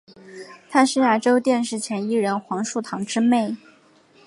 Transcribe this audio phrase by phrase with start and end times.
[0.67, 3.55] 她是亚洲电视前艺人黄树棠之妹。